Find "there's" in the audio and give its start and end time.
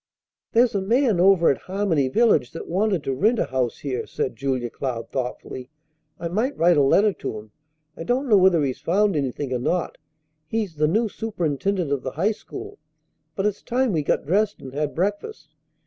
0.53-0.73